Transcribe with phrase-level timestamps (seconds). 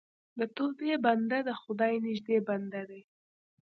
[0.39, 3.01] د توبې بنده د خدای نږدې بنده دی.